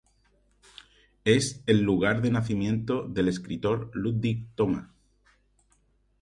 Es 1.25 1.61
el 1.67 1.81
lugar 1.83 2.23
de 2.23 2.31
nacimiento 2.31 3.07
del 3.07 3.27
escritor 3.27 3.91
Ludwig 3.93 4.47
Thoma. 4.55 4.95